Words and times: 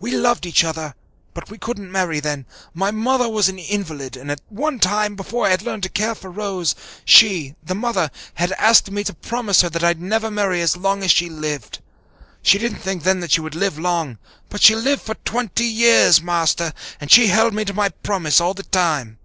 We 0.00 0.10
loved 0.12 0.46
each 0.46 0.64
other, 0.64 0.94
but 1.34 1.50
we 1.50 1.58
couldn't 1.58 1.92
marry 1.92 2.18
then. 2.18 2.46
My 2.72 2.90
mother 2.90 3.28
was 3.28 3.50
an 3.50 3.58
invalid, 3.58 4.16
and 4.16 4.34
one 4.48 4.78
time, 4.78 5.16
before 5.16 5.44
I 5.46 5.50
had 5.50 5.60
learned 5.60 5.82
to 5.82 5.90
care 5.90 6.14
for 6.14 6.30
Rose, 6.30 6.74
she, 7.04 7.56
the 7.62 7.74
mother, 7.74 8.10
had 8.36 8.52
asked 8.52 8.90
me 8.90 9.04
to 9.04 9.12
promise 9.12 9.60
her 9.60 9.68
that 9.68 9.84
I'd 9.84 10.00
never 10.00 10.30
marry 10.30 10.62
as 10.62 10.78
long 10.78 11.02
as 11.02 11.10
she 11.10 11.28
lived. 11.28 11.80
She 12.40 12.56
didn't 12.56 12.78
think 12.80 13.02
then 13.02 13.20
that 13.20 13.32
she 13.32 13.42
would 13.42 13.54
live 13.54 13.78
long, 13.78 14.16
but 14.48 14.62
she 14.62 14.74
lived 14.74 15.02
for 15.02 15.16
twenty 15.26 15.66
years, 15.66 16.22
Master, 16.22 16.72
and 16.98 17.10
she 17.10 17.26
held 17.26 17.52
me 17.52 17.66
to 17.66 17.74
my 17.74 17.90
promise 17.90 18.40
all 18.40 18.54
the 18.54 18.62
time. 18.62 19.18